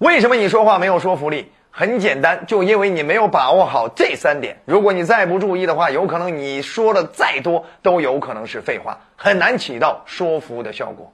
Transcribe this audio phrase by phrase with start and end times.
[0.00, 1.52] 为什么你说话没有说服力？
[1.70, 4.56] 很简单，就因为你没有把握好这三点。
[4.64, 11.12] 如果你再不注意的话，有可能你说的再多都有可能是废话，很难起到说服的效果。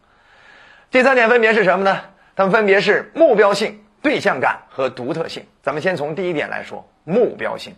[0.93, 2.01] 这三点分别是什么呢？
[2.37, 5.45] 它们分别是目标性、对象感和独特性。
[5.65, 7.75] 咱们先从第一点来说，目标性。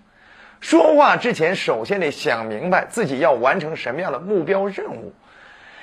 [0.61, 5.15] 说话之前，首先得想明白自己要完成什么样的目标任务。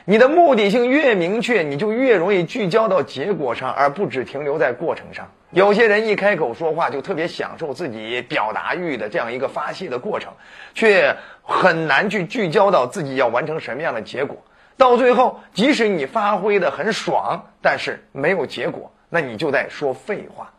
[0.07, 5.27] 你的目的性越明确，你就越容易聚焦到结果上，而不只停留在过程上。
[5.49, 10.32] 有些人一开口说话就特别享受自己表达欲的这样一个发泄的过程，
[10.75, 14.37] 却很难去聚焦到自己要完成什么样的结果。
[14.77, 20.51] 到最后，即使你发挥的很爽，但是没有结果，那你就在说废话。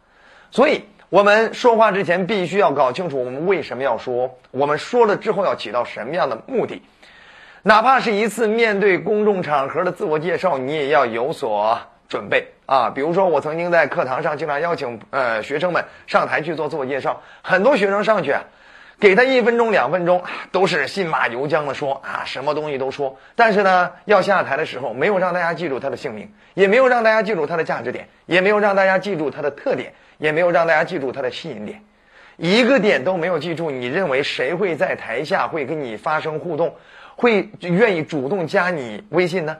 [0.50, 6.82] 所以，我们说话之前必须要搞清楚我们为什么要说，我们说了之后要起到什么样的目的。
[7.66, 11.76] 哪怕是一次面对公众场合的自我介绍，你也要有所
[12.08, 12.88] 准备啊。
[12.90, 18.40] 比如说，我曾经在课堂上经常邀请呃学生们上台去做自我介绍，很多学生上去啊，
[19.00, 23.18] 给他一分钟、两分钟，都是信马由缰的说啊，什么东西都说。
[23.34, 31.82] 但是呢，要下台的时候，没有让大家记住他的姓名，也没有让大家记住他的价值点，也没有让大家记住他的特点，也没有让大家记住他的吸引点，
[32.36, 33.72] 一个点都没有记住。
[33.72, 36.72] 你认为谁会在台下会跟你发生互动？
[37.16, 39.56] 会愿意主动加你微信呢？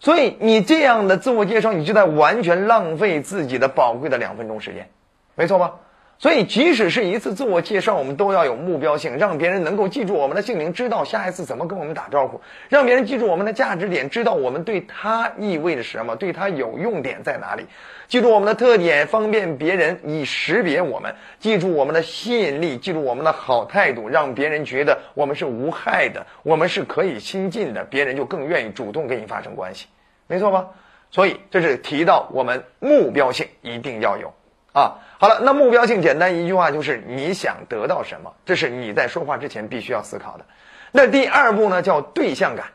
[0.00, 4.88] 所以你这样的自我介绍，你就在完全浪费自己的宝贵的两分钟时间，
[5.34, 5.74] 没错吧？
[6.18, 17.66] 所以即使是一次自我介绍，我们都要有目标性，让别人能够记住我们的姓名，知道下一次怎么跟我们打招呼，让别人记住我们的价值点，知道我们对他意味着什么，对他有用点在哪里。
[18.06, 29.88] 记住我们的特点，方便别人以识别我们；记住我们的吸引力，记住我们的好态度，让别人觉得我们是无害的，我们是可以亲近的，别人就更愿意主动跟你发生关系，
[30.26, 30.68] 没错吧？
[31.10, 34.32] 所以这是提到我们目标性一定要有
[34.74, 35.00] 啊。
[35.18, 40.44] 好了，那目标性简单一句话就是你想得到什么，这是你在说话之前必须要思考的。
[40.92, 42.66] 那第二步呢，叫对象感，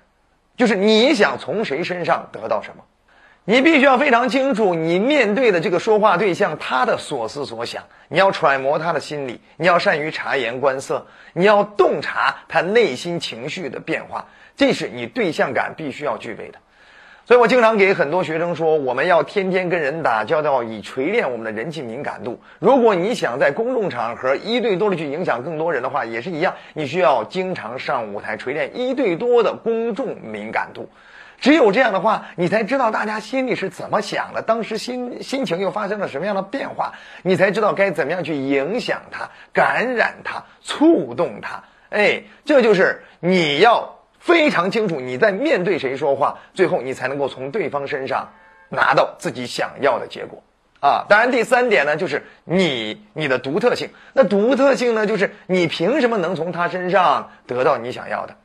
[0.58, 2.84] 就是你想从谁身上得到什么。
[3.46, 16.60] 你必须要非常清楚，你面对的这个说话对象他的所思所想，你要揣摩他的心理，你要善于察言观色，你要洞察他内心情绪的变化，这是你对象感必须要具备的。
[17.30, 22.42] 所以我经常给很多学生说，我们要天天跟人打交道，以锤炼我们的人际敏感度。
[22.58, 30.90] 如果你想在公众场合一对多的去影响更多人的话，也是一样，你需要经常上舞台锤炼一对多的公众敏感度。
[31.40, 41.64] 只有这样的话，你才知道大家心里是怎么想的，当时心心情又发生了什么样的变化，你才知道该怎么样去影响他、感染他、触动他。
[41.92, 48.30] 哎，这就是你要非常清楚你在面对谁说话，最后你才能够从对方身上
[48.70, 50.44] 拿到自己想要的结果
[50.80, 51.06] 啊。
[51.10, 53.90] 当然，第三点呢，就是你你的独特性。
[54.14, 58.36] 那独特性呢，就是你凭什么能从他身上得到你想要的？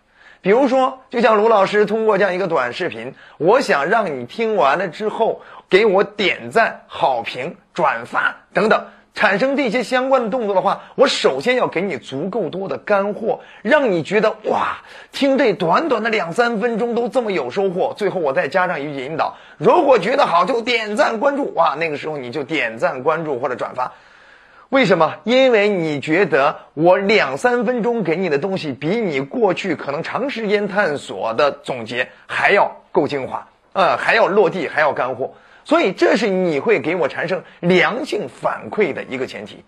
[0.41, 5.41] 比如说，就像卢老师通过这样一个短视频，我想让你听完了之后
[5.71, 8.85] 给我点赞、好评、转发等等，
[9.15, 14.79] 产生这些相关的动作的话，我首先要给你足够多的干货，让你觉得哇，
[15.13, 17.95] 听这短短的两三分钟都这么有收获。
[17.97, 23.93] 最后我再加上一句引导，如果觉得好就点赞关注，哇，那个时候你就点赞关注或者转发。
[24.71, 25.15] 为什么？
[25.23, 35.35] 因为你觉得我两三分钟给你的东西，比你过去可能长时间探索的总结还要够精华，呃，还要落地，还要干货。
[35.65, 39.65] 所以这是你会给我产生良性反馈的一个前提。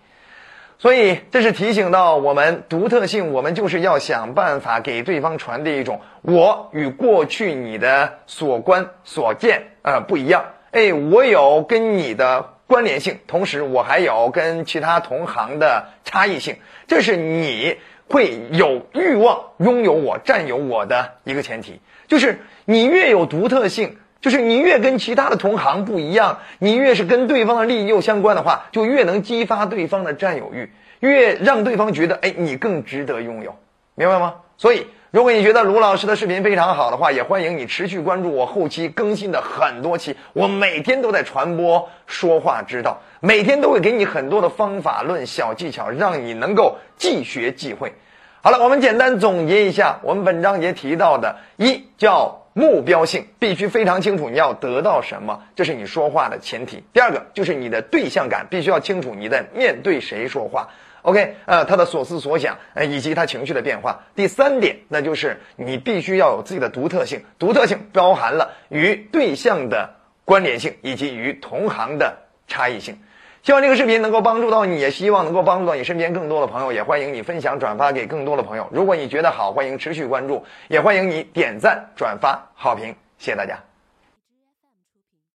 [0.79, 10.45] 所以这是提醒到我们独特性，我们就是要想办法给对方传递一种我与过去你的所观所见呃不一样。
[10.71, 12.53] 哎，我有跟你的。
[12.67, 17.77] 关联性，同时我还有跟其他同行的差异性，这是你
[18.09, 21.79] 会有欲望拥有我、占有我的一个前提。
[22.09, 33.55] 就是你越有独特性，就是你越跟其他的同行不一样，你越是跟对方的利益又相关的话，就越能激发对方的占有欲，越让对方觉得哎，你更值得拥有，
[33.95, 34.35] 明白吗？
[34.57, 34.87] 所以。
[35.09, 40.15] 如果你觉得卢老师的视频非常好的话，也欢迎你持续关注我后期更新的很多期。
[40.33, 47.93] 我每天都在传播说话之道，每天都会给你很多的方法论、小技巧，让你能够即学即会。
[48.41, 56.83] 好了，我们简单总结一下，我们本章节提到的一叫目标性，必须非常清楚你要得到什么，这是你说话的前提。
[56.91, 60.69] 第二个就是你的对象感，必须要清楚你在面对谁说话。
[61.03, 64.05] OK，呃，他的所思所想，呃，以及他情绪的变化。
[64.15, 69.93] 第三点，那就是你必须要有自己的独特性，独特性包含了与对象的
[70.25, 72.97] 关联性，以及与同行的差异性。
[73.47, 78.67] 希望这个视频能够帮助到你，也希望能够帮助到你身边更多的朋友，也欢迎你分享转发给更多的朋友。
[78.73, 83.57] 如果你觉得好，欢迎持续关注，也欢迎你点赞、转发、好评，谢谢大家。